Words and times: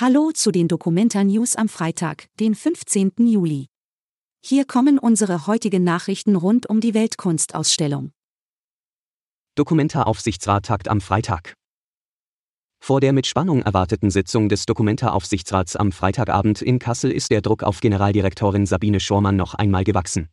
Hallo 0.00 0.30
zu 0.32 0.50
den 0.50 0.66
Dokumenta 0.66 1.22
News 1.24 1.56
am 1.56 1.68
Freitag, 1.68 2.28
den 2.40 2.54
15. 2.54 3.12
Juli. 3.18 3.66
Hier 4.42 4.64
kommen 4.64 4.98
unsere 4.98 5.46
heutigen 5.46 5.84
Nachrichten 5.84 6.36
rund 6.36 6.66
um 6.70 6.80
die 6.80 6.94
Weltkunstausstellung. 6.94 8.10
Dokumenta-Aufsichtsrat 9.56 10.64
tagt 10.64 10.88
am 10.88 11.02
Freitag. 11.02 11.52
Vor 12.82 13.02
der 13.02 13.12
mit 13.12 13.26
Spannung 13.26 13.60
erwarteten 13.60 14.10
Sitzung 14.10 14.48
des 14.48 14.64
Dokumenta-Aufsichtsrats 14.64 15.76
am 15.76 15.92
Freitagabend 15.92 16.62
in 16.62 16.78
Kassel 16.78 17.12
ist 17.12 17.30
der 17.30 17.42
Druck 17.42 17.62
auf 17.62 17.80
Generaldirektorin 17.80 18.64
Sabine 18.64 19.00
Schormann 19.00 19.36
noch 19.36 19.52
einmal 19.52 19.84
gewachsen. 19.84 20.30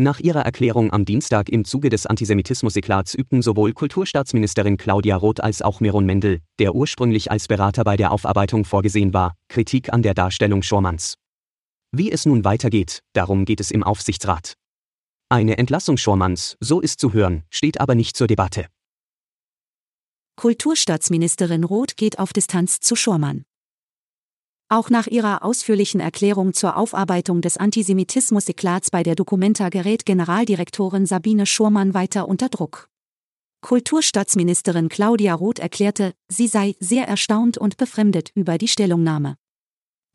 Nach 0.00 0.20
ihrer 0.20 0.42
Erklärung 0.42 0.92
am 0.92 1.04
Dienstag 1.04 1.48
im 1.48 1.64
Zuge 1.64 1.88
des 1.88 2.06
Antisemitismus-Eklats 2.06 3.14
übten 3.14 3.42
sowohl 3.42 3.72
Kulturstaatsministerin 3.72 4.76
Claudia 4.76 5.16
Roth 5.16 5.40
als 5.40 5.60
auch 5.60 5.80
Meron 5.80 6.06
Mendel, 6.06 6.38
der 6.60 6.76
ursprünglich 6.76 7.32
als 7.32 7.48
Berater 7.48 7.82
bei 7.82 7.96
der 7.96 8.12
Aufarbeitung 8.12 8.64
vorgesehen 8.64 9.12
war, 9.12 9.34
Kritik 9.48 9.92
an 9.92 10.02
der 10.02 10.14
Darstellung 10.14 10.62
Schormanns. 10.62 11.14
Wie 11.90 12.12
es 12.12 12.26
nun 12.26 12.44
weitergeht, 12.44 13.00
darum 13.12 13.44
geht 13.44 13.58
es 13.58 13.72
im 13.72 13.82
Aufsichtsrat. 13.82 14.54
Eine 15.30 15.58
Entlassung 15.58 15.96
Schormanns, 15.96 16.56
so 16.60 16.80
ist 16.80 17.00
zu 17.00 17.12
hören, 17.12 17.42
steht 17.50 17.80
aber 17.80 17.96
nicht 17.96 18.16
zur 18.16 18.28
Debatte. 18.28 18.66
Kulturstaatsministerin 20.36 21.64
Roth 21.64 21.96
geht 21.96 22.20
auf 22.20 22.32
Distanz 22.32 22.78
zu 22.78 22.94
Schormann. 22.94 23.44
Auch 24.70 24.90
nach 24.90 25.06
ihrer 25.06 25.44
ausführlichen 25.44 25.98
Erklärung 25.98 26.52
zur 26.52 26.76
Aufarbeitung 26.76 27.40
des 27.40 27.56
Antisemitismus-Eklats 27.56 28.90
bei 28.90 29.02
der 29.02 29.14
Documenta 29.14 29.70
gerät 29.70 30.04
Generaldirektorin 30.04 31.06
Sabine 31.06 31.46
Schurmann 31.46 31.94
weiter 31.94 32.28
unter 32.28 32.50
Druck. 32.50 32.90
Kulturstaatsministerin 33.62 34.90
Claudia 34.90 35.32
Roth 35.32 35.58
erklärte, 35.58 36.12
sie 36.28 36.48
sei 36.48 36.74
sehr 36.80 37.08
erstaunt 37.08 37.56
und 37.56 37.78
befremdet 37.78 38.30
über 38.34 38.58
die 38.58 38.68
Stellungnahme. 38.68 39.36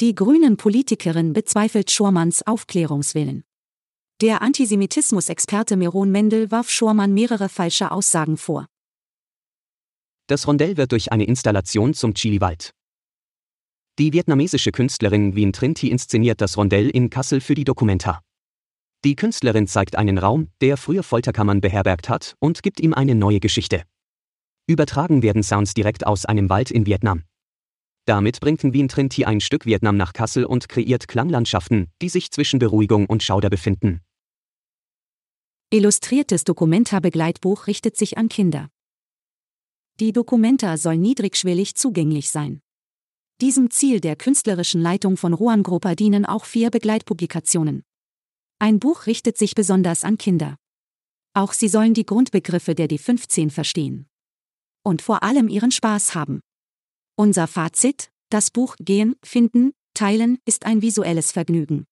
Die 0.00 0.16
grünen 0.16 0.56
Politikerin 0.56 1.32
bezweifelt 1.32 1.92
Schurmanns 1.92 2.44
Aufklärungswillen. 2.44 3.44
Der 4.20 4.42
Antisemitismus-Experte 4.42 5.76
Meron 5.76 6.10
Mendel 6.10 6.50
warf 6.50 6.70
Schurmann 6.70 7.14
mehrere 7.14 7.48
falsche 7.48 7.92
Aussagen 7.92 8.36
vor. 8.36 8.66
Das 10.26 10.48
Rondell 10.48 10.76
wird 10.76 10.90
durch 10.90 11.12
eine 11.12 11.24
Installation 11.24 11.94
zum 11.94 12.14
Chiliwald 12.14 12.74
die 14.00 14.14
vietnamesische 14.14 14.72
Künstlerin 14.72 15.36
Wien 15.36 15.52
Trinti 15.52 15.88
inszeniert 15.88 16.40
das 16.40 16.56
Rondell 16.56 16.88
in 16.88 17.10
Kassel 17.10 17.42
für 17.42 17.54
die 17.54 17.64
Documenta. 17.64 18.22
Die 19.04 19.14
Künstlerin 19.14 19.66
zeigt 19.66 19.94
einen 19.94 20.16
Raum, 20.16 20.48
der 20.62 20.78
früher 20.78 21.02
Folterkammern 21.02 21.60
beherbergt 21.60 22.08
hat, 22.08 22.34
und 22.38 22.62
gibt 22.62 22.80
ihm 22.80 22.94
eine 22.94 23.14
neue 23.14 23.40
Geschichte. 23.40 23.82
Übertragen 24.66 25.22
werden 25.22 25.42
Sounds 25.42 25.74
direkt 25.74 26.06
aus 26.06 26.24
einem 26.24 26.48
Wald 26.48 26.70
in 26.70 26.86
Vietnam. 26.86 27.24
Damit 28.06 28.40
bringt 28.40 28.62
Wien 28.62 28.88
Trinti 28.88 29.26
ein 29.26 29.42
Stück 29.42 29.66
Vietnam 29.66 29.98
nach 29.98 30.14
Kassel 30.14 30.46
und 30.46 30.70
kreiert 30.70 31.06
Klanglandschaften, 31.06 31.88
die 32.00 32.08
sich 32.08 32.30
zwischen 32.30 32.58
Beruhigung 32.58 33.04
und 33.04 33.22
Schauder 33.22 33.50
befinden. 33.50 34.00
Illustriertes 35.68 36.44
Dokumenta-Begleitbuch 36.44 37.66
richtet 37.66 37.98
sich 37.98 38.16
an 38.16 38.30
Kinder. 38.30 38.70
Die 40.00 40.12
Dokumenta 40.12 40.78
soll 40.78 40.96
niedrigschwellig 40.96 41.74
zugänglich 41.74 42.30
sein. 42.30 42.62
Diesem 43.40 43.70
Ziel 43.70 44.00
der 44.00 44.16
künstlerischen 44.16 44.82
Leitung 44.82 45.16
von 45.16 45.32
Juan 45.32 45.62
Gropa 45.62 45.94
dienen 45.94 46.26
auch 46.26 46.44
vier 46.44 46.68
Begleitpublikationen. 46.68 47.84
Ein 48.58 48.78
Buch 48.78 49.06
richtet 49.06 49.38
sich 49.38 49.54
besonders 49.54 50.04
an 50.04 50.18
Kinder. 50.18 50.56
Auch 51.32 51.54
sie 51.54 51.68
sollen 51.68 51.94
die 51.94 52.04
Grundbegriffe 52.04 52.74
der 52.74 52.86
D15 52.86 53.50
verstehen. 53.50 54.06
Und 54.84 55.00
vor 55.00 55.22
allem 55.22 55.48
ihren 55.48 55.70
Spaß 55.70 56.14
haben. 56.14 56.40
Unser 57.16 57.46
Fazit, 57.46 58.10
das 58.28 58.50
Buch 58.50 58.76
Gehen, 58.78 59.16
Finden, 59.24 59.72
Teilen 59.94 60.36
ist 60.44 60.66
ein 60.66 60.82
visuelles 60.82 61.32
Vergnügen. 61.32 61.86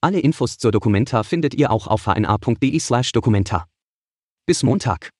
Alle 0.00 0.20
Infos 0.20 0.56
zur 0.56 0.70
Dokumenta 0.70 1.24
findet 1.24 1.54
ihr 1.54 1.72
auch 1.72 1.88
auf 1.88 2.06
hna.de/dokumenta. 2.06 3.66
Bis 4.46 4.62
Montag. 4.62 5.10